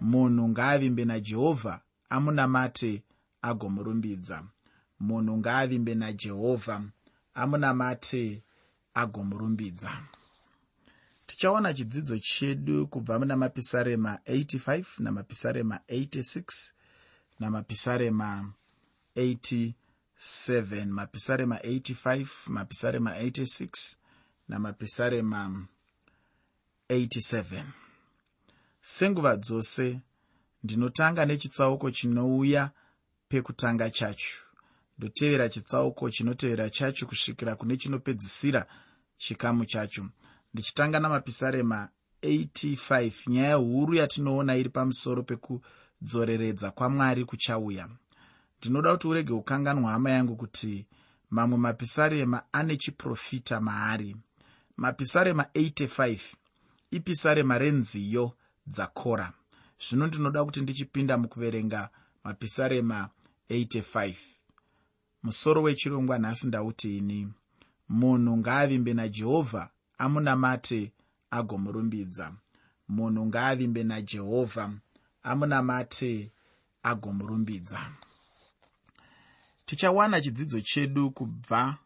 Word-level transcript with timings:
munhu 0.00 0.48
ngaavimbe 0.48 1.04
najehovha 1.04 1.80
amunamate 2.10 3.02
agomurumbidza 3.42 4.44
munhu 5.00 5.36
ngaavimbe 5.38 5.94
najehovha 5.94 6.82
amunamate 7.34 8.42
agomurumbidza 8.94 9.90
tichaona 11.26 11.74
chidzidzo 11.74 12.18
chedu 12.18 12.86
kubva 12.86 13.18
muna 13.18 13.36
mapisarema 13.36 14.18
85 14.26 14.84
namapisarema 14.98 15.80
86 15.88 16.72
namapisarema 17.40 18.52
87 19.16 20.86
mapisarema 20.86 21.56
85 21.56 22.26
mapisarema 22.46 23.10
86 23.10 23.96
namapisarema 24.48 25.66
87 26.90 27.64
senguva 28.94 29.36
dzose 29.36 30.00
ndinotanga 30.64 31.26
nechitsauko 31.26 31.90
chinouya 31.90 32.70
pekutanga 33.28 33.90
chacho 33.90 34.36
ndotevera 34.98 35.48
chitsauko 35.48 36.10
chinotevera 36.10 36.70
chacho 36.70 37.06
kusvikira 37.06 37.56
kune 37.56 37.76
chinopedzisira 37.76 38.66
chikamu 39.18 39.64
chacho. 39.64 40.06
Ndichitanga 40.54 41.00
namapisarema 41.00 41.88
85 42.22 43.30
nyaya 43.30 43.54
huru 43.54 43.94
yatinoona 43.94 44.56
iri 44.56 44.68
pamusoro 44.68 45.22
pekudzoreredza 45.22 46.70
kwamwari 46.70 47.24
kuchauya. 47.24 47.88
Ndinoda 48.58 48.92
kuti 48.92 49.08
urege 49.08 49.32
kukanganwa 49.32 49.90
hama 49.90 50.10
yangu 50.10 50.36
kuti 50.36 50.86
mamwe 51.30 51.58
mapisarema 51.58 52.42
ane 52.52 52.76
chiprofita 52.76 53.60
maari. 53.60 54.16
Mapisarema 54.76 55.42
85 55.42 56.18
ipisarema 56.90 57.58
renziyo 57.58 58.32
dzakora. 58.68 59.32
Zvino 59.82 60.06
ndinoda 60.06 60.44
kuti 60.44 60.60
ndichipinda 60.60 61.18
mukuverenga 61.18 61.90
mapisarema 62.24 63.08
85 63.50 64.14
musoro 65.22 65.62
wechirongwa 65.62 66.18
nhasi 66.18 66.46
ndauti 66.48 66.98
ini 66.98 67.28
munhu 67.88 68.36
ngaavimbe 68.36 68.94
najehovha 68.94 69.70
amunamate 69.98 70.92
agomurumbidza. 71.30 72.32
Munhu 72.88 73.26
ngaavimbe 73.26 73.84
najehovha 73.84 74.72
amunamate 75.22 76.32
agomurumbidza. 76.82 77.80
Tichawana 79.66 80.20
chidzidzo 80.20 80.60
chedu 80.60 81.10
kubva 81.10 81.78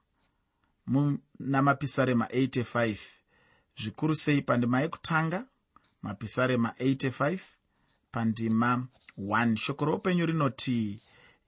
muna 0.87 1.63
mapisarema 1.63 2.25
85 2.27 2.97
zvikuru 3.77 4.15
sei 4.15 4.43
pandima 4.43 4.81
yekutanga 4.81 5.47
mapisarema 6.03 6.75
85 6.81 7.39
pandima 8.11 8.87
1 9.19 9.57
shoko 9.57 9.85
roupenyu 9.85 10.27
rinoti 10.27 11.01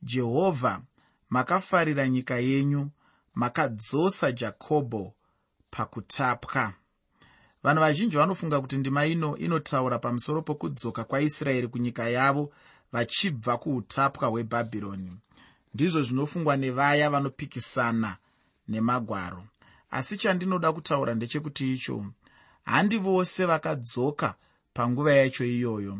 jehovha 0.02 0.82
makafarira 1.30 2.08
nyika 2.08 2.38
yenyu 2.38 2.90
makadzosa 3.34 4.32
jakobho 4.32 5.14
pakutapwa. 5.70 6.72
Vanhu 7.62 7.80
vazhinji 7.80 8.16
vanofunga 8.16 8.60
kuti 8.60 8.76
ndima 8.78 9.06
ino 9.06 9.36
inotaura 9.36 9.98
pamusoro 9.98 10.42
pokudzoka 10.42 11.04
kwaisraeri 11.04 11.68
kunyika 11.68 12.08
yavo 12.08 12.52
vachibva 12.92 13.58
kuutapwa 13.58 14.28
hwebhabhironi. 14.28 15.16
Ndizvo 15.74 16.02
zvinofungwa 16.02 16.56
nevaya 16.56 17.10
vanopikisana 17.10 18.16
nemagwaro. 18.68 19.44
Asi 19.90 20.16
chandinoda 20.16 20.72
kutaura 20.72 21.14
ndechekuti 21.14 21.74
icho 21.74 22.06
handi 22.64 22.98
vose 22.98 23.46
vakadzoka 23.46 24.34
panguva 24.74 25.12
yacho 25.12 25.44
iyoyo. 25.44 25.98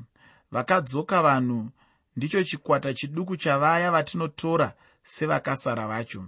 Vakadzoka 0.51 1.23
vanhu 1.23 1.71
ndicho 2.17 2.45
chikwata 2.45 2.95
chiduku 2.95 3.37
chavaya 3.37 3.91
vatinotora 3.91 4.73
sevakasara 5.03 5.87
vacho. 5.87 6.25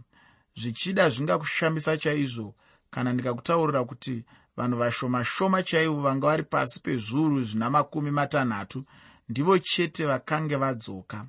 Zvichida 0.56 1.10
zvingakushambisa 1.10 1.96
chaizvo 1.96 2.54
kana 2.90 3.12
ndikakutaurira 3.12 3.84
kuti 3.84 4.24
vanhu 4.56 4.78
vashoma 4.78 5.24
shoma 5.24 5.62
chaivo 5.62 6.00
vanga 6.00 6.26
vari 6.26 6.42
pasi 6.42 6.80
pezviuru 6.80 7.44
zvina 7.44 7.70
makumi 7.70 8.10
matanhatu 8.10 8.84
ndivo 9.28 9.58
chete 9.58 10.06
vakange 10.06 10.56
vadzoka. 10.56 11.26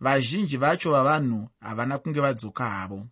Vazhinji 0.00 0.56
vacho 0.56 0.90
vavanhu 0.92 1.48
havana 1.60 1.98
kunge 1.98 2.20
vadzoka 2.20 2.70
havo. 2.70 3.06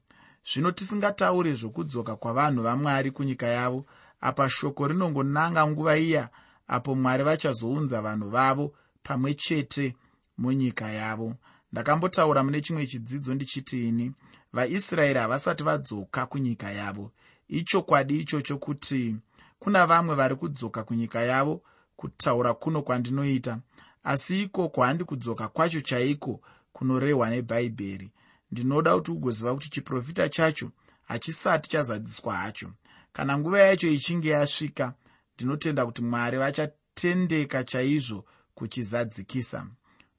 Zvino 0.52 0.70
tisingatauri 0.70 1.54
zvokudzoka 1.54 2.16
kwavanhu 2.16 2.62
vamwari 2.62 3.10
kunyika 3.10 3.46
yavo 3.46 3.86
apa 4.26 4.50
shoko 4.50 4.88
rinongonanga 4.88 5.66
nguva 5.66 5.98
iya 5.98 6.28
apo 6.68 6.94
mwari 6.94 7.24
vachazounza 7.24 8.02
vanhu 8.02 8.30
vavo 8.30 8.74
pamwe 9.02 9.34
chete 9.34 9.96
munyika 10.38 10.88
yavo. 10.90 11.34
Ndakambotaura 11.72 12.42
mune 12.44 12.60
chimwe 12.60 12.86
chidzidzo 12.86 13.34
ndichiti 13.34 13.88
ini 13.88 14.12
vaisraeri 14.52 15.18
havasati 15.18 15.64
vadzoka 15.64 16.26
kunyika 16.26 16.70
yavo. 16.72 17.12
Ichokwadi 17.48 18.20
ichocho 18.20 18.58
kuti 18.58 19.16
kuna 19.58 19.86
vamwe 19.86 20.14
vari 20.14 20.36
kudzoka 20.36 20.84
kunyika 20.84 21.22
yavo 21.22 21.62
kutaura 21.96 22.54
kuno 22.54 22.82
kwandinoita 22.82 23.58
asi 24.04 24.42
ikoko 24.42 24.82
handi 24.82 25.04
kudzoka 25.04 25.48
kwacho 25.48 25.80
chaiko 25.80 26.40
kunorehwa 26.72 27.30
nebhaibheri? 27.30 28.10
Ndinoda 28.52 28.94
kuti 28.94 29.10
ugoziva 29.10 29.54
kuti 29.54 29.70
chiprofita 29.70 30.28
chacho 30.28 30.70
hachisati 31.08 31.70
chazadziswa 31.70 32.36
hacho 32.36 32.70
kana 33.16 33.38
nguva 33.38 33.58
yacho 33.60 33.88
ichinge 33.88 34.28
yasvika 34.28 34.94
ndinotenda 35.34 35.86
kuti 35.86 36.02
mwari 36.02 36.38
vachatendeka 36.38 37.64
chaizvo 37.64 38.24
kuchizadzikisa. 38.54 39.66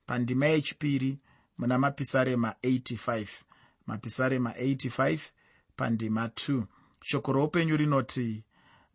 Pandima 0.06 0.46
yechipiri 0.46 1.20
muna 1.58 1.78
mapisarema 1.80 2.54
85 2.64 3.28
mapisarema 3.88 4.52
85 4.52 5.20
pandima 5.76 6.28
2 6.28 6.64
shoko 7.02 7.32
roupenyu 7.32 7.78
rinoti 7.78 8.44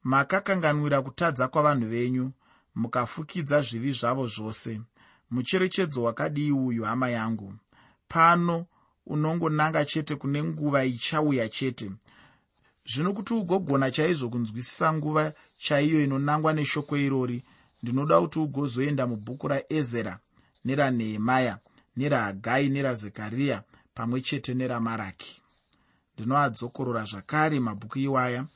makakanganwira 0.03 1.03
kutadza 1.03 1.49
kwavanhu 1.49 1.87
venyu 1.89 2.33
mukafukidza 2.75 3.61
zvivi 3.63 3.93
zvavo 3.93 4.27
zvose. 4.27 4.81
Mucherechedzo 5.31 6.03
wakadii 6.03 6.51
uyu 6.53 6.85
hama 6.85 7.09
yangu? 7.09 7.55
Pano 8.09 8.67
unongonanga 9.07 9.85
chete 9.85 10.17
kune 10.17 10.45
nguva 10.45 10.85
ichauya 10.85 11.49
chete 11.49 11.91
zvino 12.87 13.13
kuti 13.13 13.35
ugogona 13.35 13.91
chaizvo 13.91 14.29
kunzwisisa 14.29 14.93
nguva 14.93 15.33
chaiyo 15.59 16.05
inonangwa 16.05 16.53
neshoko 16.53 16.97
irori 16.97 17.45
ndinoda 17.83 18.21
kuti 18.21 18.39
ugozoenda 18.39 19.07
mubhuku 19.07 19.49
raezera 19.49 20.19
neranehemaya 20.65 21.59
nerahagai 21.97 22.69
nerazekariya 22.69 23.63
pamwe 23.95 24.21
chete 24.21 24.55
neramaraki. 24.55 25.43
Ndinoadzokorora 26.15 27.05
zvakare 27.05 27.61
mabhuku 27.61 27.99
iwaya. 27.99 28.47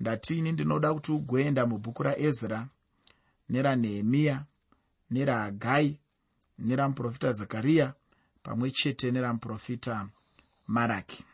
Ndatini 0.00 0.52
ndinoda 0.52 0.94
kuti 0.94 1.12
ugoenda 1.12 1.66
mubhuku 1.66 2.02
raezra 2.02 2.66
neranehemiya 3.48 4.44
nerahagai 5.10 5.98
neramuprofita 6.58 7.32
zekariya 7.32 7.94
pamwe 8.42 8.70
chete 8.70 9.10
neramuprofita 9.10 10.08
maraki 10.66 11.24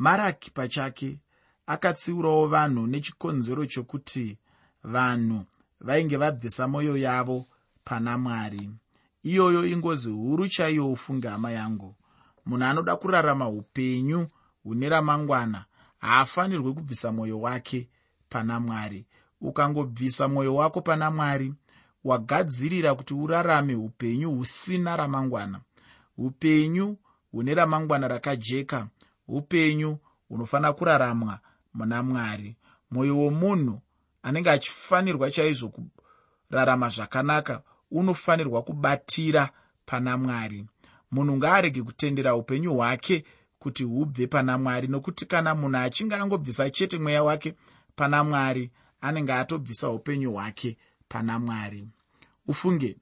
maraki 0.00 0.50
pachake 0.50 1.18
akatsiurawo 1.66 2.46
vanhu 2.46 2.86
nechikonzero 2.86 3.66
chokuti 3.66 4.38
vanhu 4.84 5.44
vainge 5.80 6.16
vabvisa 6.16 6.68
mwoyo 6.68 6.96
yavo 6.96 7.46
pana 7.84 8.18
mwari. 8.18 8.70
Iyoyo 9.22 9.66
ingozi 9.66 10.10
huru 10.10 10.48
chaiyo 10.48 10.92
ufunge 10.92 11.28
hama 11.28 11.50
yangu. 11.50 11.94
Munhu 12.46 12.64
anoda 12.64 12.96
kurarama 12.96 13.48
upenyu 13.48 14.26
hune 14.62 14.88
ramangwana 14.88 15.64
haafanirwi 15.98 16.72
kubvisa 16.74 17.12
mwoyo 17.12 17.40
wake 17.40 17.88
pana 18.28 18.60
mwari. 18.60 19.06
Ukangobvisa 19.40 20.28
mwoyo 20.28 20.54
wako 20.54 20.80
pana 20.80 21.10
mwari 21.10 21.54
wagadzirira 22.04 22.94
kuti 22.94 23.14
urarame 23.14 23.74
upenyu 23.74 24.30
husina 24.30 24.96
ramangwana. 24.96 25.60
Upenyu 26.18 26.96
hune 27.32 27.54
ramangwana 27.54 28.08
rakajeka 28.08 28.88
upenyu 29.30 29.98
hunofanira 30.28 30.72
kuraramwa 30.72 31.38
muna 31.74 32.02
mwari. 32.02 32.56
Mwoyo 32.90 33.18
womunhu 33.18 33.80
anenge 34.22 34.50
achifanirwa 34.50 35.30
chaizvo 35.30 35.72
kurarama 36.48 36.88
zvakanaka 36.88 37.62
unofanirwa 37.90 38.62
kubatira 38.62 39.50
pana 39.86 40.16
mwari. 40.16 40.66
Munhu 41.10 41.36
ngaarege 41.36 41.82
kutendera 41.82 42.34
upenyu 42.34 42.74
hwake 42.74 43.24
kuti 43.58 43.84
hubve 43.84 44.26
pana 44.26 44.58
mwari 44.58 44.88
nokuti 44.88 45.26
kana 45.26 45.54
munhu 45.54 45.76
achinge 45.78 46.14
angobvisa 46.14 46.70
chete 46.70 46.98
mweya 46.98 47.22
wake 47.22 47.54
pana 47.96 48.24
mwari 48.24 48.70
anenge 49.00 49.32
atobvisa 49.32 49.90
upenyu 49.90 50.32
hwake 50.32 50.76
pana 51.08 51.38
mwari. 51.38 51.88
Ufunge 52.46 52.96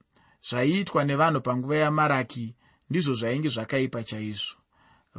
zvaiitwa 0.49 1.03
nevanhu 1.03 1.41
panguva 1.41 1.75
yamaraki 1.75 2.55
ndizvo 2.89 3.13
zvainge 3.13 3.49
zvakaipa 3.49 4.03
chaizvo 4.03 4.58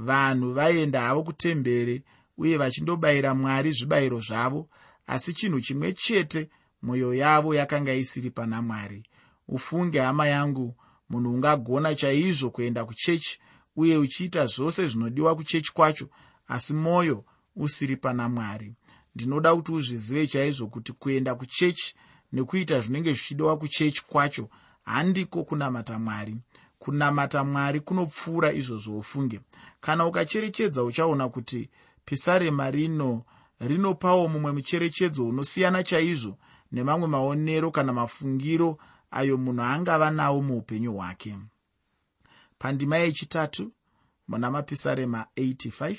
vanhu 0.00 0.52
vaienda 0.52 1.00
havo 1.00 1.22
kutembere 1.22 2.02
uye 2.38 2.56
vachindobayira 2.56 3.34
mwari 3.34 3.72
zvibayiro 3.72 4.20
zvavo 4.20 4.68
asi 5.06 5.34
chinhu 5.34 5.60
chimwe 5.60 5.92
chete 5.92 6.48
mwoyo 6.82 7.14
yavo 7.14 7.54
yakanga 7.54 7.94
isiri 7.94 8.30
pana 8.30 8.62
mwari. 8.62 9.02
Ufunge 9.48 10.00
hama 10.00 10.26
yangu 10.26 10.74
munhu 11.10 11.30
ungagona 11.34 11.94
chaizvo 11.94 12.50
kuenda 12.50 12.84
kuchechi 12.84 13.40
uye 13.76 13.96
uchiita 13.96 14.46
zvose 14.46 14.86
zvinodiwa 14.86 15.36
kuchechi 15.36 15.72
kwacho 15.72 16.08
asi 16.48 16.74
mwoyo 16.74 17.24
usiri 17.56 17.96
pana 17.96 18.28
mwari. 18.28 18.74
Ndinoda 19.14 19.54
kuti 19.56 19.72
uzvizive 19.72 20.26
chaizvo 20.26 20.66
kuti 20.66 20.92
kuenda 20.92 21.34
kuchechi 21.34 21.94
nekuita 22.32 22.80
zvinenge 22.80 23.12
zvichidiwa 23.12 23.58
kuchechi 23.58 24.04
kwacho 24.06 24.48
handiko 24.82 25.44
kunamata 25.44 25.98
mwari 25.98 26.36
kunamata 26.82 27.44
mwari 27.44 27.80
kunopfuura 27.80 28.52
izvozvo 28.52 28.98
ufunge. 28.98 29.40
Kana 29.80 30.06
ukacherechedza 30.06 30.84
uchaona 30.84 31.28
kuti 31.28 31.70
pisarema 32.04 32.70
rino 32.70 33.24
rinopawo 33.60 34.28
mumwe 34.28 34.52
mucherechedzo 34.52 35.26
unosiyana 35.28 35.82
chaizvo 35.82 36.38
nemamwe 36.72 37.08
maonero 37.08 37.70
kana 37.70 37.92
mafungiro 37.92 38.78
ayo 39.10 39.36
munhu 39.36 39.62
angava 39.62 40.10
nawo 40.10 40.42
muupenyu 40.42 40.92
hwake. 40.92 41.36
Pandima 42.58 42.96
yechitatu 42.98 43.72
muna 44.28 44.50
mapisarema 44.50 45.26
85 45.36 45.96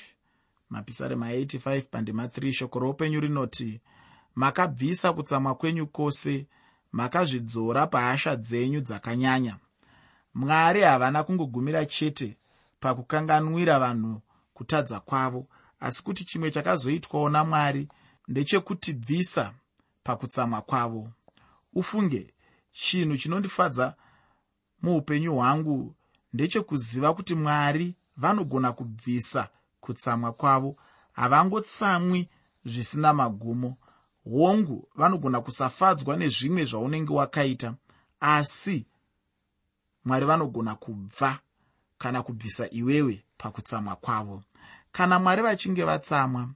mapisarema 0.70 1.32
85 1.32 1.82
pandima 1.90 2.26
3 2.26 2.52
shoko 2.52 2.78
roupenyu 2.78 3.20
rinoti 3.20 3.80
makabvisa 4.34 5.12
kutsamwa 5.12 5.54
kwenyu 5.54 5.86
kwose 5.86 6.46
makazvidzora 6.92 7.86
pahasha 7.86 8.36
dzenyu 8.36 8.80
dzakanyanya 8.80 9.56
mwari 10.34 10.80
havana 10.80 11.24
kungogumira 11.24 11.86
chete 11.86 12.36
pakukanganwira 12.80 13.78
vanhu 13.78 14.20
kutadza 14.54 15.00
kwavo 15.00 15.46
asi 15.80 16.02
kuti 16.02 16.24
chimwe 16.24 16.50
chakazoitwawo 16.50 17.28
namwari 17.28 17.88
ndechekutibvisa 18.28 19.52
pakutsamwa 20.02 20.60
kwavo. 20.62 21.08
Ufunge 21.74 22.34
chinhu 22.72 23.16
chinondifadza 23.16 23.94
muupenyu 24.82 25.34
hwangu 25.34 25.94
ndechekuziva 26.32 27.14
kuti 27.14 27.34
mwari 27.34 27.94
vanogona 28.16 28.72
kubvisa 28.72 29.48
kutsamwa 29.80 30.32
kwavo. 30.32 30.76
Havangotsamwi 31.12 32.28
zvisina 32.64 33.12
magumo. 33.12 33.76
Hongu 34.24 34.88
vanogona 34.94 35.40
kusafadzwa 35.40 36.16
nezvimwe 36.16 36.64
zvaunenge 36.64 37.12
wakaita 37.12 37.74
asi 38.20 38.86
mwari 40.04 40.26
vanogona 40.26 40.74
kubva 40.74 41.38
kana 41.98 42.22
kubvisa 42.22 42.70
iwewe 42.70 43.24
pakutsamwa 43.38 43.96
kwavo. 43.96 44.42
Kana 44.92 45.18
mwari 45.18 45.42
vachinge 45.42 45.84
vatsamwa 45.84 46.48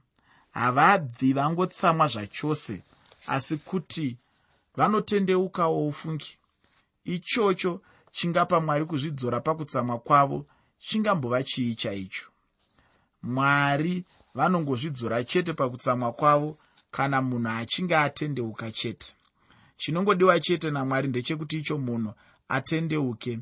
havabvi 0.51 1.33
vangotsamwa 1.33 2.07
zvachose 2.07 2.83
asi 3.27 3.57
kuti 3.57 4.17
vanotendeukawo 4.75 5.87
ufungi. 5.87 6.37
Ichocho 7.05 7.81
chingapa 8.11 8.59
mwari 8.59 8.85
kuzvidzora 8.85 9.39
pakutsamwa 9.39 9.99
kwavo 9.99 10.45
chingambova 10.79 11.43
chii 11.43 11.75
chaicho. 11.75 12.27
Mwari 13.23 14.03
vanongozvidzora 14.35 15.23
chete 15.23 15.53
pakutsamwa 15.53 16.11
kwavo 16.13 16.57
kana 16.91 17.21
munhu 17.21 17.49
achinge 17.49 17.95
atendeuka 17.97 18.71
chete. 18.71 19.15
Chinongodiwa 19.77 20.39
chete 20.39 20.71
namwari 20.71 21.07
ndechekuti 21.07 21.57
icho 21.59 21.77
munhu 21.77 22.13
atendeuke. 22.49 23.39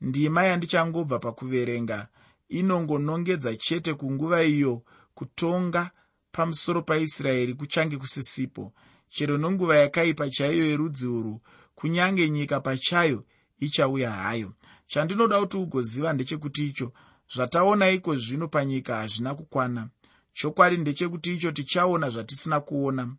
Ndima 0.00 0.44
yandichangobva 0.44 1.18
pakuverenga 1.18 2.08
inongonongedza 2.48 3.56
chete 3.56 3.94
kunguva 3.94 4.42
iyo 4.44 4.82
kutonga 5.14 5.90
pamusoro 6.32 6.82
paisraeri 6.82 7.54
kuchange 7.54 7.96
kusisipo. 7.96 8.72
Chero 9.08 9.38
nenguva 9.38 9.76
yakaipa 9.76 10.28
chaiyo 10.30 10.66
yerudzi 10.66 11.06
urwu 11.06 11.40
kunyange 11.74 12.30
nyika 12.30 12.60
pachayo 12.60 13.24
ichauya 13.58 14.10
hayo. 14.10 14.52
Chandinoda 14.86 15.40
kuti 15.40 15.56
ugoziva 15.56 16.12
ndechekuti 16.12 16.66
icho 16.66 16.92
zvataona 17.34 17.90
iko 17.90 18.16
zvino 18.16 18.48
panyika 18.48 18.96
hazvina 18.96 19.34
kukwana. 19.34 19.88
Chokwadi 20.32 20.76
ndechekuti 20.76 21.34
icho 21.34 21.52
tichaona 21.52 22.10
zvatisina 22.10 22.60
kuona. 22.60 23.14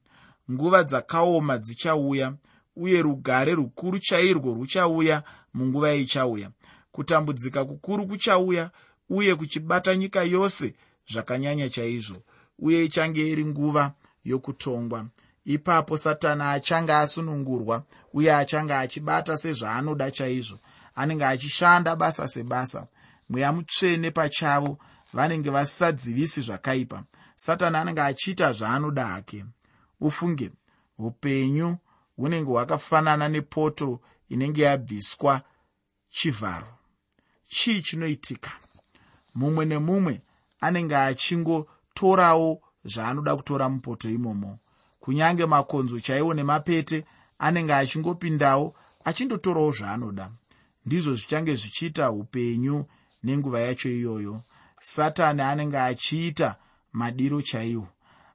Nguva 0.52 0.84
dzakaoma 0.84 1.58
dzichauya 1.58 2.34
uye 2.75 3.01
rugare 3.01 3.54
rukuru 3.54 4.00
chairwo 4.00 4.54
ruchauya 4.54 5.24
munguva 5.54 5.94
ichauya 5.94 6.50
kutambudzika 6.92 7.66
kukuru 7.66 8.07
kuchauya 8.07 8.72
uye 9.10 9.36
kuchibata 9.36 9.95
nyika 9.95 10.24
yose 10.24 10.74
zvakanyanya 11.12 11.69
chaizvo 11.69 12.18
uye 12.60 12.86
ichange 12.86 13.27
iri 13.31 13.45
nguva 13.45 13.94
yokutongwa. 14.25 15.06
Ipapo 15.45 15.98
satani 15.98 16.44
achange 16.44 16.94
asunungurwa 16.94 17.83
uye 18.13 18.33
achange 18.36 18.74
achibata 18.74 19.38
sezvaanoda 19.38 20.12
chaizvo. 20.12 20.60
Anenge 20.95 21.25
achishanda 21.25 21.95
basa 21.95 22.28
sebasa. 22.28 22.88
Mweya 23.30 23.51
mutsvene 23.51 24.12
pachavo 24.12 24.78
vanenge 25.13 25.50
vasadzivisi 25.50 26.42
zvakaipa. 26.42 27.04
Satani 27.36 27.78
anenge 27.78 28.01
achiita 28.01 28.54
zvaanoda 28.54 29.06
hake. 29.06 29.45
Ufunge 30.01 30.51
upenyu 30.98 31.78
hunenge 32.18 32.50
hwakafanana 32.52 33.30
nepoto 33.30 34.02
inenge 34.30 34.62
yabviswa 34.62 35.42
chivharo. 36.10 36.68
Chii 37.48 37.82
chinoitika? 37.82 38.52
Mumwe 39.36 39.66
nemumwe 39.66 40.22
anenge 40.60 40.96
achingotorawo 40.96 42.62
zvaanoda 42.86 43.36
kutora 43.36 43.70
mupoto 43.70 44.10
imomo. 44.10 44.60
Kunyange 45.00 45.46
makonzo 45.46 46.00
chaiwo 46.00 46.34
nemapete 46.34 47.06
anenge 47.40 47.74
achingopindawo 47.74 48.76
achindotorawo 49.06 49.72
zvaanoda. 49.72 50.32
Ndizvo 50.86 51.14
zvichange 51.16 51.56
zvichiita 51.56 52.12
upenyu 52.12 52.86
nenguva 53.24 53.60
yacho 53.60 53.90
iyoyo. 53.90 54.42
Satani 54.80 55.42
anenge 55.42 55.80
achiita 55.80 56.56
madiro 56.94 57.42
chaiwo 57.42 57.88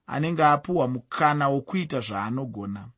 anenge 0.07 0.45
apiwa 0.45 0.89
mukana 0.89 1.49
wokuita 1.49 2.01
zvaanogona 2.01 2.89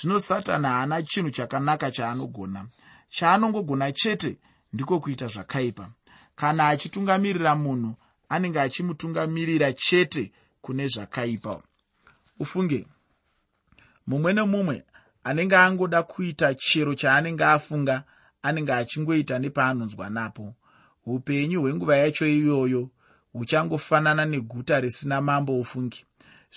zvino 0.00 0.20
satani 0.20 0.66
haana 0.66 1.02
chinhu 1.02 1.30
chakanaka 1.30 1.90
chaanogona. 1.90 2.66
Chaanongogona 3.08 3.92
chete 3.92 4.38
ndiko 4.72 5.00
kuita 5.00 5.26
zvakaipa. 5.26 5.90
Kana 6.36 6.68
achitungamirira 6.68 7.54
munhu 7.54 7.94
anenge 8.28 8.60
achimutungamirira 8.60 9.72
chete 9.72 10.32
kune 10.60 10.88
zvakaipa. 10.88 11.62
Ufunge. 12.38 12.86
Mumwe 14.06 14.32
nemumwe 14.32 14.84
anenge 15.24 15.56
angoda 15.56 16.02
kuita 16.02 16.54
chero 16.54 16.94
chaanenge 16.94 17.44
afunga 17.44 18.04
anenge 18.42 18.72
achingoita 18.72 19.38
nepaanonzwa 19.38 20.10
napo. 20.10 20.54
Upenyu 21.06 21.60
hwenguva 21.60 21.96
yacho 21.96 22.26
iyoyo 22.26 22.90
huchangofanana 23.32 24.24
neguta 24.24 24.80
risina 24.80 25.20
mambo 25.20 25.60
ufungi 25.60 26.04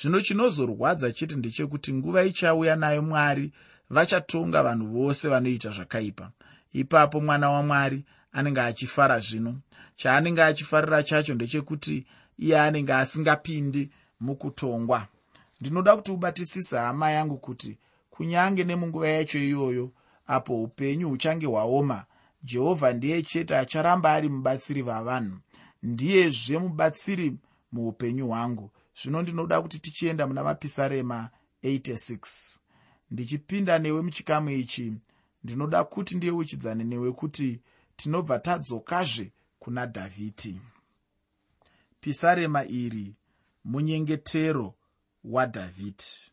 zvino 0.01 0.21
chinozorwadza 0.21 1.11
chete 1.11 1.35
ndechekuti 1.35 1.93
nguva 1.93 2.23
ichauya 2.23 2.75
nayo 2.75 3.01
mwari 3.01 3.51
vachatonga 3.89 4.63
vanhu 4.63 4.87
vose 4.87 5.29
vanoita 5.29 5.69
zvakaipa. 5.69 6.31
Ipapo 6.73 7.21
mwana 7.21 7.49
wamwari 7.49 8.03
anenge 8.31 8.61
achifara 8.61 9.19
zvino. 9.19 9.55
Chaanenge 9.95 10.43
achifarira 10.43 11.03
chacho 11.03 11.33
ndechekuti 11.33 12.05
iye 12.39 12.59
anenge 12.59 12.93
asingapindi 12.93 13.89
mukutongwa. 14.19 15.07
Ndinoda 15.61 15.95
kuti 15.95 16.11
ubatisisa 16.11 16.81
hama 16.81 17.11
yangu 17.11 17.37
kuti 17.37 17.77
kunyange 18.09 18.63
nemunguva 18.63 19.07
yacho 19.07 19.39
iyoyo 19.39 19.91
apo 20.27 20.63
upenyu 20.63 21.09
huchange 21.09 21.45
hwaoma 21.45 22.05
jehovha 22.43 22.93
ndiye 22.93 23.21
chete 23.21 23.57
acharamba 23.57 24.13
ari 24.13 24.29
mubatsiri 24.29 24.81
vavanhu. 24.81 25.37
Ndiyezve 25.83 26.57
mubatsiri 26.57 27.35
muupenyu 27.71 28.27
hwangu 28.27 28.71
zvino 29.01 29.21
ndinoda 29.21 29.61
kuti 29.61 29.79
tichienda 29.79 30.27
muna 30.27 30.43
mapisarema 30.43 31.29
86 31.63 32.59
ndichipinda 33.11 33.79
newe 33.79 34.01
muchikamu 34.01 34.49
ichi. 34.49 34.93
Ndinoda 35.43 35.83
kuti 35.83 36.17
ndiyeuchidzane 36.17 36.83
newe 36.83 37.11
kuti 37.11 37.61
tinobva 37.95 38.39
tadzokazve 38.39 39.31
kuna 39.59 39.85
dhavhidhi 39.85 40.61
pisarema 41.99 42.65
iri 42.65 43.15
munyengetero 43.63 44.75
wadhavhidhi 45.23 46.31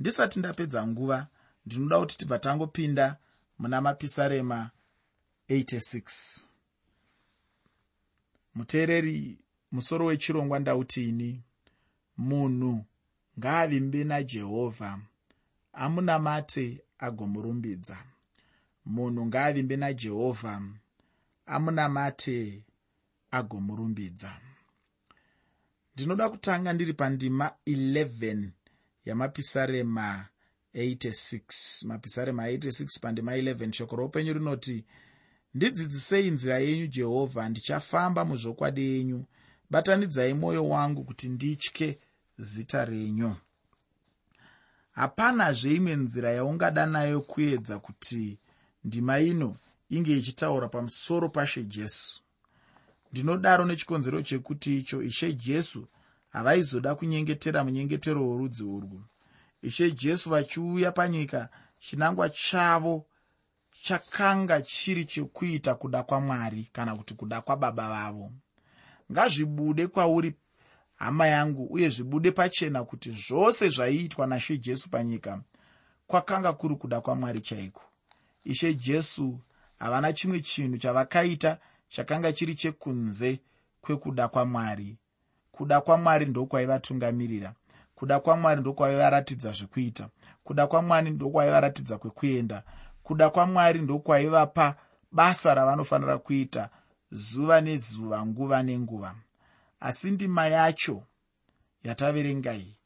ndisati 0.00 0.38
ndapedza 0.38 0.86
nguva 0.86 1.26
ndinoda 1.66 1.98
kuti 2.00 2.16
tibva 2.18 2.38
tangopinda 2.38 3.16
muna 3.58 3.80
mapisarema 3.80 4.70
86 5.48 6.44
muteereri 8.54 9.38
musoro 9.72 10.06
wechirongwa 10.06 10.58
ndautini 10.58 11.42
munhu 12.18 12.84
ngaavimbe 13.38 14.04
najehovha 14.04 14.98
amunamate 15.72 16.80
agomurumbidza. 16.98 17.96
Munhu 18.86 19.26
ngaavimbe 19.26 19.76
najehovha 19.76 20.62
amunamate 21.46 22.62
agomurumbidza. 23.30 24.32
Ndinoda 25.94 26.28
kutanga 26.28 26.72
ndiri 26.72 26.92
pandima 26.92 27.52
11 27.66 28.48
yamapisarema 29.04 30.26
86 30.74 31.86
mapisarema 31.86 32.48
86 32.50 33.00
pandima 33.00 33.36
11 33.36 33.72
shoko 33.72 33.96
roupenyu 33.96 34.32
rinoti 34.32 34.84
ndidzidzisei 35.54 36.30
nzira 36.30 36.58
yenyu 36.58 36.86
jehovha 36.86 37.48
ndichafamba 37.48 38.24
muzvokwadi 38.24 38.82
yenyu. 38.90 39.24
Batanidzai 39.70 40.34
mwoyo 40.34 40.68
wangu 40.68 41.04
kuti 41.04 41.28
nditye 41.28 41.98
zita 42.38 42.84
renyu. 42.84 43.36
Hapanazve 44.92 45.70
imwe 45.74 45.96
nzira 45.96 46.30
yaungada 46.32 46.86
nayo 46.86 47.20
kuedza 47.20 47.78
kuti 47.78 48.38
ndima 48.84 49.20
ino 49.20 49.56
inge 49.90 50.16
ichitaura 50.18 50.68
pamusoro 50.68 51.28
pashe 51.28 51.62
jesu. 51.64 52.20
Ndinodaro 53.12 53.64
nechikonzero 53.64 54.22
chekuti 54.22 54.78
icho 54.78 55.02
ishe 55.02 55.32
jesu 55.32 55.86
havaizoda 56.28 56.94
kunyengetera 56.94 57.64
munyengetero 57.64 58.28
worudzi 58.28 58.64
urwu. 58.64 59.00
Ishe 59.62 59.90
jesu 59.90 60.30
vachiuya 60.30 60.92
panyika 60.92 61.48
chinangwa 61.78 62.28
chavo 62.30 63.06
chakanga 63.82 64.62
chiri 64.62 65.04
chekuita 65.04 65.74
kuda 65.74 66.02
kwamwari 66.02 66.68
kana 66.72 66.96
kuti 66.96 67.14
kuda 67.14 67.40
kwababa 67.40 67.88
vavo. 67.88 68.32
Ngazvibude 69.12 69.86
kwauri 69.86 70.34
hama 70.98 71.26
yangu 71.26 71.64
uye 71.70 71.88
zvibude 71.88 72.30
pachena 72.30 72.84
kuti 72.84 73.10
zvose 73.10 73.68
zvaiitwa 73.68 74.26
nashe 74.26 74.58
jesu 74.58 74.90
panyika 74.90 75.40
kwakanga 76.06 76.52
kuri 76.52 76.76
kuda 76.76 77.00
kwamwari 77.00 77.40
chaiko? 77.40 77.82
Ishe 78.44 78.74
jesu 78.74 79.40
havana 79.78 80.12
chimwe 80.12 80.40
chinhu 80.40 80.78
chavakaita 80.78 81.58
chakanga 81.88 82.32
chiri 82.32 82.54
chekunze 82.54 83.40
kwekuda 83.80 84.28
kwamwari. 84.28 84.96
Kuda 85.52 85.80
kwamwari 85.80 86.26
ndokwaivatungamirira 86.26 87.54
kuda 87.94 88.20
kwamwari 88.20 88.60
ndokwaivaratidza 88.60 89.52
zvekuita. 89.52 90.08
Kuda 90.44 90.66
kwamwari 90.66 91.10
ndokwaivaratidza 91.10 91.98
kwekuenda. 91.98 92.62
Kuda 93.02 93.30
kwamwari 93.30 93.80
ndokwaivapa 93.80 94.76
basa 95.12 95.54
ravanofanira 95.54 96.18
kuita 96.18 96.68
zuva 97.10 97.60
nezuva 97.60 98.26
nguva 98.26 98.62
nenguva 98.62 99.14
asi 99.80 100.10
ndima 100.10 100.46
yacho 100.48 101.02
yataverengai 101.82 102.76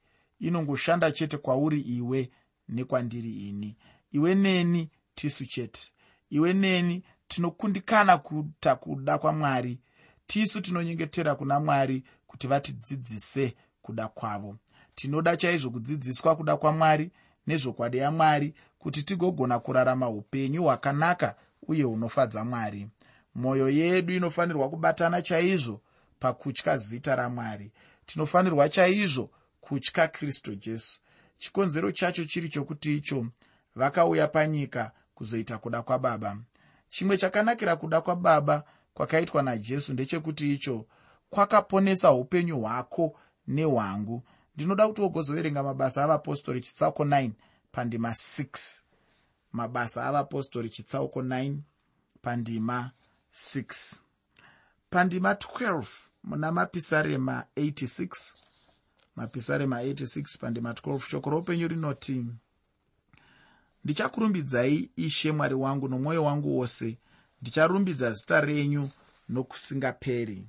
inongoshanda 0.40 1.12
chete 1.12 1.36
kwauri 1.38 1.80
iwe 1.80 2.30
nekwandiri 2.68 3.48
ini. 3.48 3.76
Iwe 4.12 4.34
neni 4.34 4.90
tisu 5.14 5.46
chete. 5.46 5.92
Iwe 6.30 6.52
neni 6.52 7.02
tinokundikana 7.28 8.18
kuta 8.18 8.76
kuda 8.76 9.18
kwamwari. 9.18 9.78
Tisu 10.26 10.60
tinonyengetera 10.60 11.34
kuna 11.34 11.60
mwari 11.60 12.04
kuti 12.26 12.46
vatidzidzise 12.46 13.54
kuda 13.82 14.08
kwavo. 14.08 14.56
Tinoda 14.94 15.36
chaizvo 15.36 15.70
kudzidziswa 15.70 16.36
kuda 16.36 16.56
kwamwari 16.56 17.10
nezvokwadi 17.46 17.98
yamwari 17.98 18.54
kuti 18.78 19.02
tigogona 19.02 19.58
kurarama 19.58 20.08
upenyu 20.08 20.62
hwakanaka 20.62 21.36
uye 21.62 21.82
hunofadza 21.82 22.44
mwari. 22.44 22.88
Mwoyo 23.34 23.68
yedu 23.70 24.12
inofanirwa 24.14 24.68
kubatana 24.68 25.22
chaizvo 25.22 25.80
pakutya 26.22 26.76
zita 26.76 27.16
ramwari. 27.16 27.72
Tinofanirwa 28.06 28.68
chaizvo 28.68 29.30
kutya 29.60 30.08
kristu 30.08 30.54
jesu. 30.54 31.00
Chikonzero 31.38 31.92
chacho 31.92 32.24
chiri 32.24 32.48
chokuti 32.48 32.96
icho 32.96 33.26
vakauya 33.74 34.28
panyika 34.28 34.92
kuzoita 35.14 35.58
kuda 35.58 35.82
kwababa. 35.82 36.36
Chimwe 36.90 37.18
chakanakira 37.18 37.76
kuda 37.76 38.00
kwababa 38.00 38.64
kwakaitwa 38.94 39.42
najesu 39.42 39.92
ndechekuti 39.92 40.54
icho 40.54 40.86
kwakaponesa 41.30 42.12
upenyu 42.12 42.60
hwako 42.60 43.18
nehwangu. 43.46 44.22
Ndinoda 44.54 44.88
kuti 44.88 45.00
wogozoverenga 45.00 45.62
mabasa 45.62 46.04
avapostori 46.04 46.60
chitsauko 46.60 47.04
9 47.04 47.30
pandima 47.72 48.10
6 48.10 48.80
mabasa 49.52 50.04
avapostori 50.06 50.68
chitsauko 50.70 51.22
9 51.22 51.56
pandima 52.22 52.90
6 53.32 53.96
pandima 54.90 55.32
12 55.32 56.11
muna 56.24 56.52
mapisarema 56.52 57.44
86 57.56 58.34
mapisarema 59.16 59.82
86 59.82 60.38
pandima 60.38 60.72
12 60.72 60.98
shoko 61.00 61.30
roupenyu 61.30 61.68
rinoti 61.68 62.26
ndichakurumbidzai 63.84 64.90
ishe 64.96 65.32
mwari 65.32 65.54
wangu 65.54 65.88
nomwoyo 65.88 66.24
wangu 66.24 66.58
wose. 66.58 66.98
Ndicharumbidza 67.42 68.12
zita 68.12 68.40
renyu 68.40 68.90
nokusingaperi. 69.28 70.46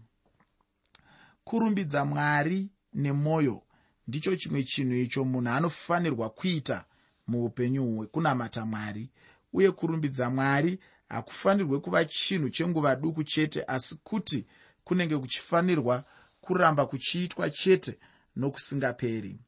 Kurumbidza 1.44 2.06
mwari 2.06 2.70
nemwoyo 2.94 3.62
ndicho 4.08 4.36
chimwe 4.36 4.64
chinhu 4.64 4.94
icho 4.96 5.26
munhu 5.26 5.50
anofanirwa 5.54 6.30
kuita 6.30 6.86
muupenyu 7.28 7.84
humwe 7.84 8.08
kunamata 8.08 8.66
mwari. 8.66 9.10
Uye 9.54 9.72
kurumbidza 9.72 10.30
mwari 10.30 10.80
hakufanirwe 11.10 11.80
kuva 11.80 12.06
chinhu 12.06 12.50
chenguva 12.50 12.96
duku 12.96 13.24
chete 13.24 13.64
asi 13.68 13.96
kuti 14.04 14.46
kunenge 14.84 15.18
kuchifanirwa 15.18 16.04
kuramba 16.42 16.86
kuchiitwa 16.86 17.50
chete 17.50 18.00
nokusingaperi. 18.36 19.40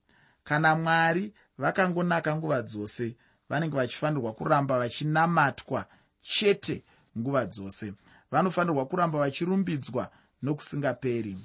Kana 0.43 0.75
mwari 0.75 1.33
vakangonaka 1.57 2.35
nguva 2.35 2.61
dzose 2.61 3.15
vanenge 3.49 3.75
vachifanirwa 3.75 4.33
kuramba 4.33 4.79
vachinamatwa 4.79 5.85
chete 6.21 6.83
nguva 7.17 7.45
dzose. 7.45 7.93
Vanofanirwa 8.31 8.85
kuramba 8.85 9.19
vachirumbidzwa 9.19 10.11
nokusingaperi. 10.41 11.37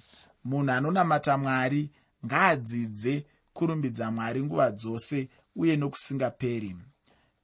Munhu 0.45 0.73
anonamata 0.73 1.39
mwari 1.39 1.91
ngaadzidze 2.27 3.27
kurumbidza 3.53 4.11
mwari 4.11 4.43
nguva 4.43 4.71
dzose 4.71 5.29
uye 5.57 5.77
nokusingaperi. 5.77 6.77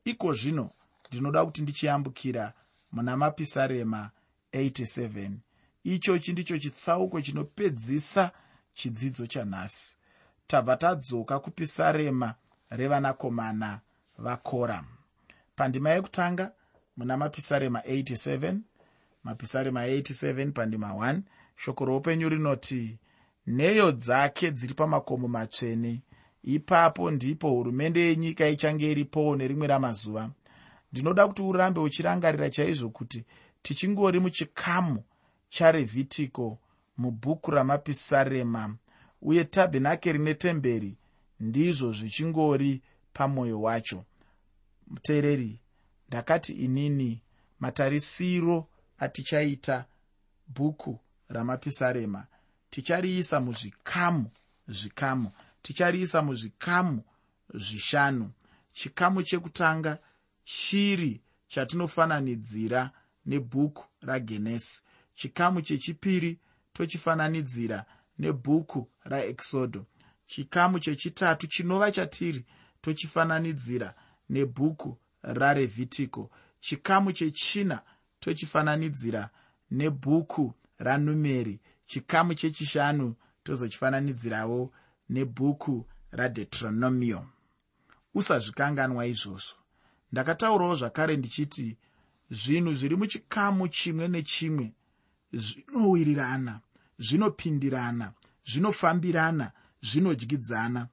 Iko 0.04 0.32
zvino 0.32 0.70
ndinoda 1.08 1.44
kuti 1.44 1.62
ndichiyambukira 1.62 2.52
muna 2.92 3.16
mapisarema 3.16 4.10
87 4.52 5.30
ichochi 5.86 6.32
ndicho 6.32 6.58
chitsauko 6.58 7.20
chinopedzisa 7.20 8.30
chidzidzo 8.74 9.26
chanhasi. 9.26 9.96
Tabva 10.46 10.76
tadzoka 10.76 11.38
kupisarema 11.38 12.34
revanakomana 12.70 13.80
vakora. 14.18 14.84
Pandima 15.56 15.90
yekutanga 15.90 16.52
muna 16.96 17.16
mapisarema 17.16 17.80
87 17.80 18.58
mapisarema 19.24 19.86
87 19.86 20.52
pandima 20.52 20.88
1 20.88 21.20
shoko 21.56 21.84
roupenyu 21.84 22.28
rinoti 22.28 22.98
nheyo 23.46 23.92
dzake 23.92 24.50
dziri 24.50 24.74
pamakomo 24.74 25.28
matsvene. 25.28 26.02
Ipapo 26.42 27.10
ndipo 27.10 27.50
hurumende 27.50 28.00
yenyika 28.00 28.48
ichange 28.48 28.92
iripowo 28.92 29.36
nerimwe 29.36 29.66
ramazuva. 29.66 30.30
Ndinoda 30.92 31.26
kuti 31.26 31.42
urambe 31.42 31.80
uchirangarira 31.80 32.50
chaizvo 32.50 32.88
kuti 32.88 33.24
tichingori 33.62 34.20
muchikamu 34.20 35.02
charevhitiko 35.48 36.58
mubhuku 36.96 37.50
ramapisarema 37.50 38.76
uye 39.22 39.44
tabhenakeri 39.44 40.18
netemberi 40.18 40.96
ndizvo 41.40 41.92
zvichingori 41.92 42.82
pamwoyo 43.12 43.60
wacho. 43.60 44.04
Muteereri 44.86 45.60
ndakati 46.08 46.52
inini 46.52 47.22
matarisiro 47.60 48.68
atichaita 48.98 49.84
bhuku 50.48 51.00
ramapisarema. 51.28 52.26
Tichariisa 52.70 53.40
muzvikamu 53.40 54.30
zvikamu. 54.68 55.30
Tichariisa 55.62 56.22
muzvikamu 56.22 57.02
zvishanu. 57.54 58.30
Chikamu 58.72 59.22
chekutanga 59.22 59.98
chiri 60.44 61.20
chatinofananidzira 61.48 62.90
nebhuku 63.26 63.84
ragenesi 64.00 64.82
chikamu 65.16 65.62
chechipiri 65.62 66.38
tochifananidzira 66.72 67.84
nebhuku 68.18 68.88
raexodo. 69.04 69.86
Chikamu 70.26 70.78
chechitatu 70.78 71.46
chinova 71.46 71.92
chatiri 71.92 72.44
tochifananidzira 72.80 73.94
nebhuku 74.28 74.98
rarevhitiko 75.22 76.30
chikamu 76.60 77.12
chechina 77.12 77.82
tochifananidzira 78.20 79.30
nebhuku 79.70 80.54
ranumeri. 80.78 81.60
Chikamu 81.86 82.34
chechishanu 82.34 83.14
tozochifananidzirawo 83.44 84.72
nebhuku 85.08 85.86
radeuteronomio 86.10 87.26
usazvikanganwa 88.14 89.06
izvozvo. 89.06 89.56
Ndakataurawo 90.12 90.74
zvakare 90.74 91.16
ndichiti 91.16 91.76
zvinhu 92.30 92.74
zviri 92.74 92.96
muchikamu 92.96 93.68
chimwe 93.68 94.08
nechimwe 94.08 94.72
zvinowirirana 95.32 96.60
zvinopindirana 96.98 98.12
zvinofambirana 98.44 99.52
zvinodyidzana. 99.82 100.88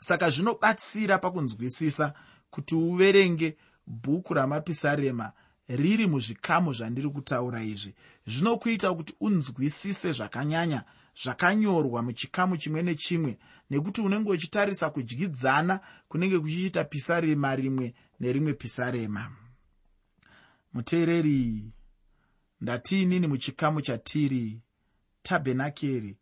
Saka 0.00 0.30
zvinobatsira 0.30 1.18
pakunzwisisa 1.18 2.14
kuti 2.50 2.74
uverenge 2.74 3.56
bhuku 3.86 4.34
ramapisarema 4.34 5.32
riri 5.68 6.06
muzvikamu 6.06 6.72
zvandiri 6.72 7.08
kutaura 7.10 7.62
izvi. 7.62 7.94
Zvinokuita 8.26 8.94
kuti 8.94 9.14
unzwisise 9.20 10.12
zvakanyanya 10.12 10.84
zvakanyorwa 11.22 12.02
muchikamu 12.02 12.56
chimwe 12.56 12.82
nechimwe 12.82 13.38
nekuti 13.70 14.00
unenge 14.00 14.30
uchitarisa 14.30 14.90
kudyidzana 14.90 15.80
kunenge 16.08 16.38
kuchiita 16.38 16.84
pisarema 16.84 17.56
rimwe 17.56 17.94
nerimwe 18.20 18.54
pisarema. 18.54 19.30
Muteereri 20.72 21.72
ndatiinini 22.60 23.26
muchikamu 23.26 23.82
chatiri 23.82 24.60
tabhenakeri 25.22 26.16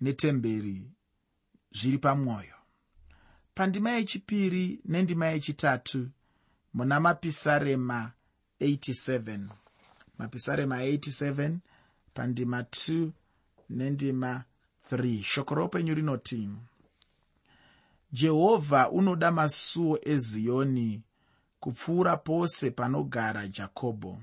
netemberi 0.00 0.90
zviri 1.72 1.98
pamwoyo. 1.98 2.54
Pandima 3.54 3.90
yechipiri 3.90 4.80
nendima 4.84 5.26
yechitatu 5.26 6.08
muna 6.74 7.00
mapisarema 7.00 8.12
87 8.60 9.48
mapisarema 10.18 10.82
87 10.84 11.56
pandima 12.14 12.60
2 12.60 13.10
nendima 13.70 14.44
3 14.92 15.22
shoko 15.22 15.54
roupenyu 15.54 15.94
rinoti 15.94 16.48
jehovha 18.12 18.90
unoda 18.90 19.32
masuo 19.32 19.98
eziyoni 20.02 21.02
kupfuura 21.60 22.16
pose 22.16 22.70
panogara 22.70 23.48
jakobho 23.48 24.18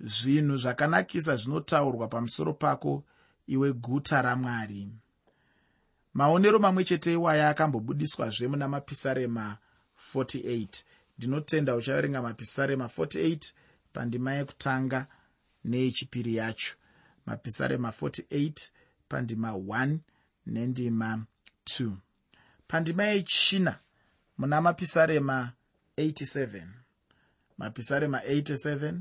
zvinhu 0.00 0.56
zvakanakisa 0.56 1.36
zvinotaurwa 1.36 2.08
pamusoro 2.08 2.52
pako 2.52 3.04
iwe 3.46 3.72
guta 3.72 4.22
ramwari. 4.22 4.88
Maonero 6.14 6.58
mamwe 6.58 6.84
chete 6.84 7.12
iwaya 7.12 7.48
akambobudiswazve 7.48 8.48
muna 8.48 8.68
mapisarema 8.68 9.58
48 10.14 10.84
ndinotenda 11.18 11.76
uchaverenga 11.76 12.22
mapisarema 12.22 12.84
48 12.84 13.52
pandima 13.92 14.34
yekutanga 14.34 15.06
neyechipiri 15.64 16.34
yacho. 16.34 16.76
Mapisarema 17.26 17.88
48 17.90 18.70
pandima 19.08 19.50
1 19.52 19.98
nendima 20.46 21.24
2 21.64 21.92
pandima 22.68 23.04
yechina 23.04 23.78
muna 24.38 24.60
mapisarema 24.60 25.52
87 25.96 26.66
mapisarema 27.58 28.18
87 28.18 29.00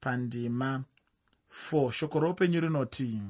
pandima. 0.00 0.84
4 1.72 1.90
shoko 1.92 2.20
roupenyu 2.20 2.60
rinoti 2.60 3.22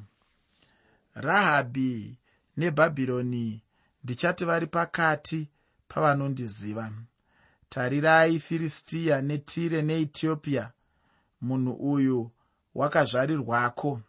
rahabhi 1.15 2.19
nebhabhironi 2.57 3.63
ndichati 4.05 4.45
vari 4.45 4.67
pakati 4.67 5.49
pavanondiziva. 5.89 6.93
Tarirai 7.69 8.39
firistiya 8.41 9.23
netire 9.23 9.83
neetiopia 9.83 10.73
munhu 11.41 11.73
uyu 11.73 12.31
wakazvarirwako. 12.75 14.01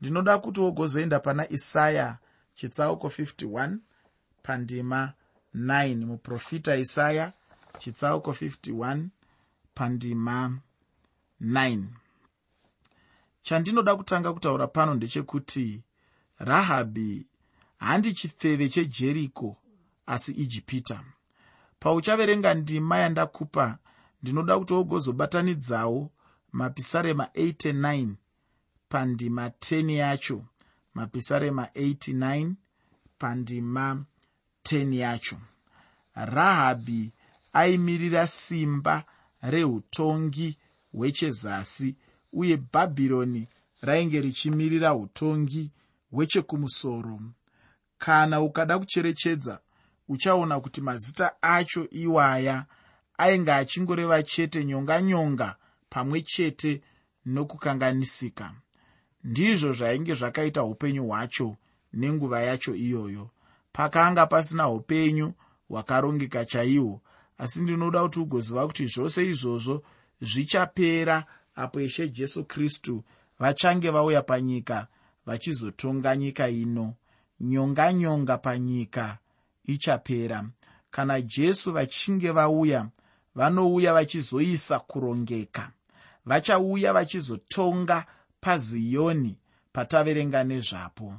Ndinoda 0.00 0.38
kuti 0.38 0.60
wogozoenda 0.60 1.20
pana 1.20 1.52
isaya 1.52 2.18
chitsauko 2.54 3.08
51 3.08 3.76
pandima 4.42 5.12
9 5.54 6.04
muprofita 6.04 6.76
isaya 6.76 7.32
chitsauko 7.78 8.30
51 8.30 9.06
pandima 9.74 10.48
9 10.48 10.69
chandinoda 13.42 13.96
kutanga 13.96 14.32
kutaura 14.32 14.66
pano 14.66 14.94
ndechekuti 14.94 15.82
rahabhi 16.38 17.26
handi 17.78 18.12
chifeve 18.12 18.68
chejeriko 18.68 19.56
asi 20.06 20.32
ijipita. 20.32 21.04
Pauchaverenga 21.80 22.54
ndima 22.54 22.98
yandakupa 22.98 23.78
ndinoda 24.22 24.58
kuti 24.58 24.74
wogozobatanidzawo 24.74 26.10
mapisarema 26.52 27.24
89 27.24 28.08
pandima 28.88 29.48
10 29.48 29.90
yacho. 29.90 30.44
Mapisarema 30.94 31.64
89 31.64 32.52
pandima 33.18 34.04
10 34.64 34.94
yacho. 34.94 35.36
Rahabhi 36.14 37.12
aimirira 37.52 38.26
simba 38.26 39.04
reutongi 39.42 40.58
hwechezasi 40.92 41.96
uye 42.32 42.56
bhabhironi 42.56 43.48
rainge 43.82 44.20
richimirira 44.20 44.94
utongi 44.94 45.70
hwechekumusoro. 46.12 47.20
Kana 47.98 48.40
ukada 48.40 48.78
kucherechedza 48.78 49.60
uchaona 50.08 50.60
kuti 50.60 50.80
mazita 50.80 51.42
acho 51.42 51.88
iwaya 51.90 52.66
ainge 53.18 53.52
achingoreva 53.52 54.22
chete 54.22 54.64
nyonga 54.64 55.02
nyonga 55.02 55.56
pamwe 55.90 56.20
chete 56.22 56.82
nokukanganisika. 57.26 58.54
Ndizvo 59.24 59.72
zvainge 59.72 60.14
zvakaita 60.14 60.62
upenyu 60.64 61.06
hwacho 61.06 61.56
nenguva 61.92 62.42
yacho 62.42 62.74
iyoyo. 62.74 63.30
Pakanga 63.72 64.26
pasina 64.26 64.68
upenyu 64.68 65.32
hwakarongeka 65.68 66.44
chaihwo 66.44 67.00
asi 67.38 67.62
ndinoda 67.62 68.02
kuti 68.02 68.20
ugoziva 68.20 68.66
kuti 68.66 68.86
zvose 68.86 69.26
izvozvo 69.26 69.82
zvichapera 70.20 71.24
apo 71.54 71.80
ishe 71.80 72.08
jesu 72.08 72.44
kristu 72.44 73.04
vachange 73.38 73.90
vauya 73.90 74.22
panyika 74.22 74.86
vachizotonga 75.26 76.16
nyika 76.16 76.48
ino. 76.48 76.94
Nyonga 77.40 77.92
nyonga 77.92 78.38
panyika 78.38 79.18
ichapera. 79.64 80.44
Kana 80.90 81.20
jesu 81.20 81.72
vachinge 81.72 82.30
vauya 82.30 82.88
vanouya 83.34 83.92
vachizoisa 83.92 84.78
kurongeka. 84.78 85.70
Vachauya 86.26 86.92
vachizotonga 86.92 88.06
paziyoni 88.40 89.38
pataverenga 89.72 90.44
nezvapo. 90.44 91.14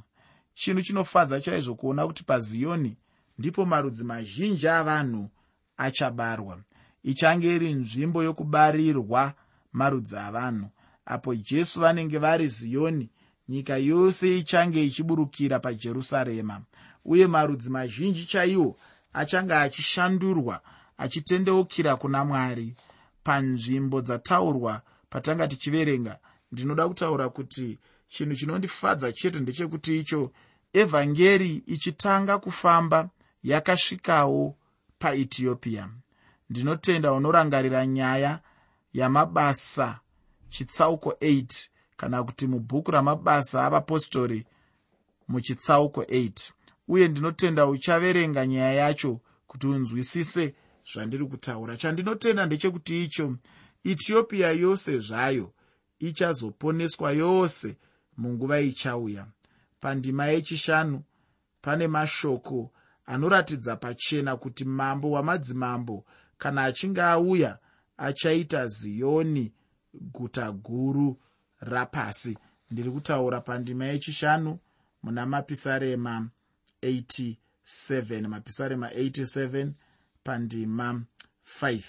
Chinhu 0.54 0.82
chinofadza 0.82 1.40
chaizvo 1.40 1.74
kuona 1.74 2.06
kuti 2.06 2.24
paziyoni 2.24 2.96
ndipo 3.38 3.66
marudzi 3.66 4.04
mazhinji 4.04 4.68
avanhu 4.68 5.28
achabarwa 5.76 6.58
ichange 7.02 7.54
iri 7.56 7.72
nzvimbo 7.72 8.22
yokubarirwa 8.22 9.34
marudzi 9.72 10.16
avanhu. 10.16 10.68
Apo 11.06 11.34
jesu 11.34 11.80
vanenge 11.80 12.18
vari 12.18 12.48
ziyoni 12.48 13.10
nyika 13.48 13.76
yose 13.76 14.38
ichange 14.38 14.84
ichiburukira 14.84 15.58
pajerusarema. 15.58 16.60
Uye 17.04 17.26
marudzi 17.26 17.70
mazhinji 17.70 18.24
chaiwo 18.26 18.76
achange 19.12 19.54
achishandurwa 19.54 20.60
achitendeukira 20.98 21.96
kuna 21.96 22.24
mwari. 22.24 22.74
Panzvimbo 23.24 24.00
dzataurwa 24.00 24.82
patanga 25.10 25.48
tichiverenga 25.48 26.18
ndinoda 26.52 26.88
kutaura 26.88 27.28
kuti 27.28 27.78
chinhu 28.08 28.34
chinondifadza 28.34 29.12
chete 29.12 29.40
ndechekuti 29.40 29.98
icho 30.00 30.32
evhangeri 30.72 31.62
ichitanga 31.66 32.38
kufamba 32.38 33.08
yakasvikawo 33.42 34.56
paetiopia 34.98 35.88
ndinotenda 36.52 37.12
unorangarira 37.12 37.86
nyaya 37.86 38.40
yamabasa 38.92 40.00
chitsauko 40.50 41.10
8 41.10 41.68
kana 41.96 42.24
kuti 42.24 42.46
mubhuku 42.46 42.90
ramabasa 42.90 43.64
avapostori 43.66 44.46
muchitsauko 45.28 46.02
8 46.02 46.52
uye 46.88 47.08
ndinotenda 47.08 47.66
uchaverenga 47.66 48.46
nyaya 48.46 48.72
yacho 48.72 49.20
kuti 49.46 49.66
unzwisise 49.66 50.54
zvandiri 50.92 51.24
kutaura. 51.26 51.76
Chandinotenda 51.76 52.46
ndechekuti 52.46 53.04
icho 53.04 53.36
etiopia 53.84 54.50
yose 54.50 54.98
zvayo 54.98 55.52
ichazoponeswa 55.98 57.12
yose 57.12 57.78
munguva 58.16 58.60
ichauya. 58.60 59.26
Pandima 59.80 60.26
yechishanu 60.26 61.02
pane 61.62 61.86
mashoko 61.88 62.70
anoratidza 63.06 63.76
pachena 63.76 64.36
kuti 64.36 64.64
mambo 64.64 65.10
wamadzimambo 65.10 66.04
kana 66.42 66.64
achinge 66.64 67.02
auya 67.02 67.58
achaita 67.96 68.66
ziyoni 68.66 69.52
guta 69.94 70.52
guru 70.52 71.20
rapasi. 71.60 72.38
Ndiri 72.70 72.90
kutaura 72.90 73.40
pandima 73.40 73.84
yechishanu 73.84 74.58
muna 75.02 75.26
mapisarema 75.26 76.28
87 76.82 78.28
mapisarema 78.28 78.88
87 78.90 79.70
pandima 80.24 81.02
5 81.60 81.82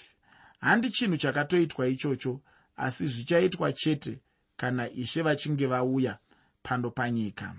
handi 0.60 0.90
chinhu 0.90 1.16
chakatoitwa 1.16 1.86
ichocho 1.88 2.40
asi 2.76 3.06
zvichaitwa 3.06 3.72
chete 3.72 4.18
kana 4.56 4.90
ishe 4.90 5.22
vachinge 5.22 5.66
vauya 5.66 6.18
pano 6.62 6.90
panyika. 6.90 7.54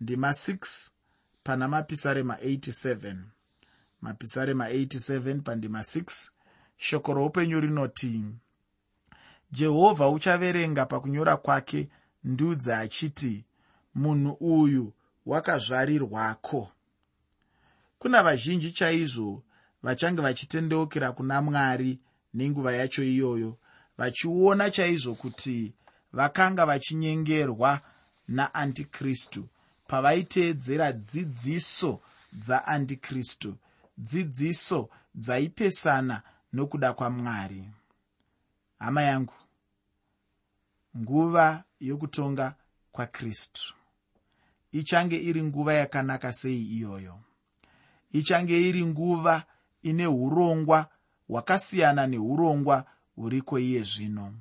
Ndima 0.00 0.30
6 0.30 0.90
pana 1.42 1.68
mapisarema 1.68 2.34
87 2.34 3.16
mapisarema 4.06 4.68
87 4.68 5.40
pandima 5.40 5.80
6 5.80 6.30
shoko 6.76 7.14
roupenyu 7.14 7.60
rinoti 7.60 8.24
jehovha 9.52 10.08
uchaverenga 10.08 10.86
pakunyora 10.86 11.36
kwake. 11.36 11.88
Ndudzi 12.24 12.72
achiti 12.72 13.44
munhu 13.94 14.32
uyu 14.40 14.92
wakazvarirwako. 15.26 16.72
Kuna 17.98 18.22
vazhinji 18.22 18.72
chaizvo 18.72 19.42
vachange 19.82 20.22
vachitendeukira 20.22 21.12
kuna 21.12 21.42
mwari 21.42 21.98
nenguva 22.34 22.72
yacho 22.72 23.02
iyoyo 23.04 23.58
vachiona 23.98 24.70
chaizvo 24.70 25.14
kuti 25.14 25.72
vakanga 26.12 26.66
vachinyengerwa 26.66 27.80
naandikristu 28.28 29.48
pavaiteedzera 29.88 30.92
dzidziso 30.92 32.00
dzaandikristu 32.32 33.56
dzidziso 33.98 34.88
dzaipesana 35.14 36.22
nokuda 36.52 36.92
kwamwari. 36.92 37.70
Hama 38.78 39.02
yangu 39.02 39.34
nguva 40.96 41.64
yokutonga 41.80 42.54
kwakristu. 42.92 43.74
Ichange 44.72 45.16
iri 45.16 45.42
nguva 45.42 45.74
yakanaka 45.74 46.32
sei 46.32 46.62
iyoyo? 46.62 47.18
Ichange 48.12 48.68
iri 48.68 48.86
nguva 48.86 49.44
ine 49.82 50.06
urongwa 50.06 50.88
hwakasiyana 51.28 52.06
neurongwa 52.06 52.84
huriko 53.16 53.58
iye 53.58 53.82
zvino. 53.82 54.34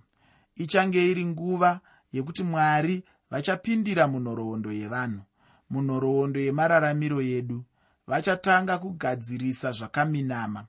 Ichange 0.55 1.11
iri 1.11 1.25
nguva 1.25 1.79
yekuti 2.11 2.43
mwari 2.43 3.03
vachapindira 3.31 4.07
munhoroondo 4.07 4.71
yevanhu 4.71 5.21
munhoroondo 5.69 6.39
yemararamiro 6.39 7.21
yedu 7.21 7.63
vachatanga 8.07 8.77
kugadzirisa 8.77 9.71
zvakaminama. 9.71 10.65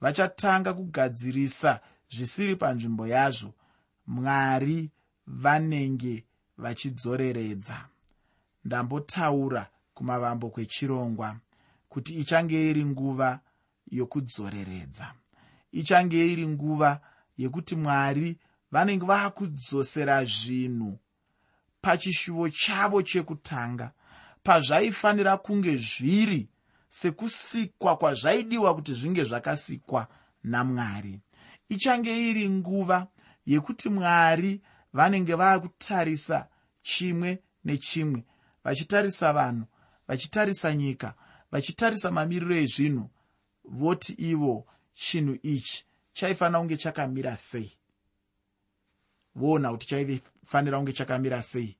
Vachatanga 0.00 0.74
kugadzirisa 0.74 1.80
zvisiri 2.10 2.56
panzvimbo 2.56 3.06
yazvo. 3.06 3.54
Mwari 4.06 4.90
vanenge 5.26 6.24
vachidzoreredza. 6.58 7.84
Ndambotaura 8.64 9.70
kumavambo 9.94 10.50
kwechirongwa 10.50 11.36
kuti 11.88 12.14
ichange 12.14 12.70
iri 12.70 12.84
nguva 12.84 13.40
yokudzoreredza. 13.90 15.12
Ichange 15.72 16.32
iri 16.32 16.46
nguva 16.48 17.00
yekuti 17.38 17.76
mwari 17.76 18.38
vanenge 18.70 19.06
vaakudzosera 19.06 20.24
zvinhu 20.24 20.98
pachishuvo 21.82 22.48
chavo 22.48 23.02
chekutanga 23.02 23.92
pazvaifanira 24.42 25.36
kunge 25.36 25.76
zviri 25.76 26.48
sekusikwa 26.90 27.96
kwazvaidiwa 27.96 28.74
kuti 28.74 28.94
zvinge 28.94 29.24
zvakasikwa 29.24 30.08
namwari. 30.44 31.20
Ichange 31.68 32.30
iri 32.30 32.50
nguva 32.50 33.06
yekuti 33.46 33.88
mwari 33.88 34.60
vanenge 34.92 35.34
vaakutarisa 35.34 36.48
chimwe 36.82 37.42
nechimwe 37.64 38.24
vachitarisa 38.64 39.32
vanhu 39.32 39.66
vachitarisa 40.08 40.74
nyika 40.74 41.14
vachitarisa 41.50 42.10
mamiriro 42.10 42.54
ezvinhu 42.56 43.10
voti 43.64 44.12
ivo 44.12 44.66
chinhu 44.94 45.38
ichi 45.42 45.84
chaifanira 46.12 46.58
kunge 46.58 46.76
chakamira 46.76 47.36
sei? 47.36 47.72
Voona 49.34 49.70
kuti 49.70 49.86
chaifanira 49.86 50.78
kunge 50.78 50.92
chakamira 50.92 51.42
sei? 51.42 51.76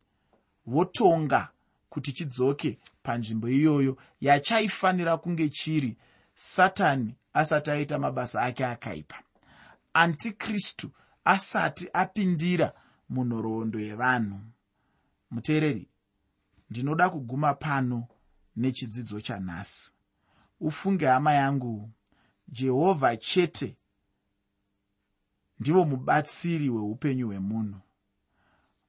Votonga 0.66 1.48
kuti 1.90 2.12
chidzoke 2.12 2.78
panzvimbo 3.02 3.48
iyoyo 3.48 3.98
yachaifanira 4.20 5.16
kunge 5.16 5.48
chiri 5.48 5.96
satani 6.34 7.14
asati 7.32 7.70
aita 7.70 7.98
mabasa 7.98 8.42
ake 8.42 8.66
akaipa. 8.66 9.16
Antikristu 9.92 10.90
asati 11.24 11.88
apindira 11.92 12.72
munhoroondo 13.08 13.80
yevanhu. 13.80 14.40
Muteereri 15.30 15.88
ndinoda 16.70 17.10
kuguma 17.10 17.54
pano 17.54 18.08
nechidzidzo 18.56 19.20
chanhasi. 19.20 19.94
Ufunge 20.60 21.06
hama 21.06 21.32
yangu 21.32 21.90
jehovha 22.48 23.16
chete 23.16 23.76
ndivo 25.60 25.84
mubatsiri 25.84 26.68
hweupenyu 26.68 27.26
hwemunhu 27.26 27.80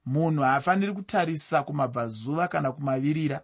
munhu 0.06 0.42
haafaniri 0.42 0.92
kutarisa 0.92 1.62
kumabvazuva 1.62 2.48
kana 2.48 2.72
kumavirira. 2.72 3.40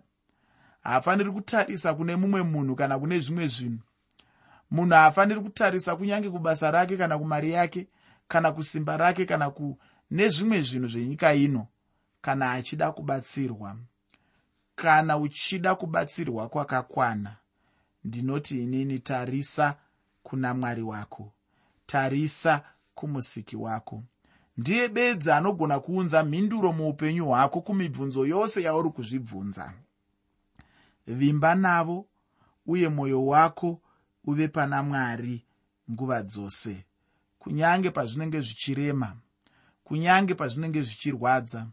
Haafaniri 0.80 1.30
kutarisa 1.30 1.94
kune 1.94 2.16
mumwe 2.16 2.42
munhu 2.42 2.76
kana 2.76 2.98
kune 2.98 3.18
zvimwe 3.18 3.46
zvinhu. 3.46 3.82
Munhu 4.70 4.94
haafaniri 4.94 5.40
kutarisa 5.40 5.96
kunyange 5.96 6.30
kubasa 6.30 6.70
rake 6.70 6.96
kana 6.96 7.18
kumari 7.18 7.50
yake 7.50 7.86
kana 8.28 8.52
kusimba 8.52 8.96
rake 8.96 9.24
kana 9.26 9.50
kune 9.50 10.28
zvimwe 10.28 10.62
zvinhu 10.62 10.88
zvenyika 10.88 11.34
ino 11.34 11.66
kana 12.20 12.52
achida 12.52 12.92
kubatsirwa. 12.92 13.76
Kana 14.74 15.18
uchida 15.18 15.74
kubatsirwa 15.74 16.48
kwakakwana 16.48 17.36
ndinoti 18.04 18.62
inini 18.62 18.98
tarisa 18.98 19.76
kuna 20.22 20.54
mwari 20.54 20.82
wako 20.82 21.32
tarisa 21.86 22.62
kumusiki 22.94 23.56
wako 23.56 24.02
ndiye 24.58 24.88
bedzi 24.88 25.30
anogona 25.30 25.80
kuunza 25.80 26.24
mhinduro 26.24 26.72
muupenyu 26.72 27.26
hwako 27.26 27.60
kumibvunzo 27.60 28.26
yose 28.26 28.62
yauri 28.62 28.90
kuzvibvunza. 28.90 29.72
Vimba 31.06 31.54
navo 31.54 32.06
uye 32.66 32.88
mwoyo 32.88 33.26
wako 33.26 33.80
uve 34.24 34.48
pana 34.48 34.82
mwari 34.82 35.44
nguva 35.90 36.22
dzose. 36.22 36.84
Kunyange 37.38 37.90
pazvinenge 37.90 38.40
zvichirema 38.40 39.16
kunyange 39.84 40.34
pazvinenge 40.34 40.82
zvichirwadza 40.82 41.66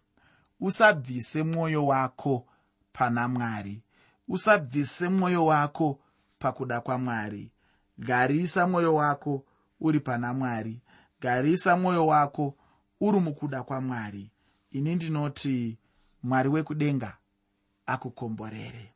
usabvise 0.59 1.43
mwoyo 1.43 1.85
wako 1.85 2.47
pana 2.93 3.27
mwari. 3.27 3.83
Usabvise 4.27 5.09
mwoyo 5.09 5.45
wako 5.45 5.99
pakuda 6.39 6.81
kwamwari. 6.81 7.51
Garisa 7.97 8.67
mwoyo 8.67 8.95
wako 8.95 9.45
uri 9.79 9.99
pana 9.99 10.33
mwari. 10.33 10.81
Garisa 11.21 11.77
mwoyo 11.77 12.07
wako 12.07 12.55
uri 13.01 13.19
mukuda 13.19 13.63
kwamwari 13.63 14.31
ini 14.71 14.95
ndinoti 14.95 15.77
mwari 16.23 16.49
wekudenga 16.49 17.17
akukomborere 17.85 18.93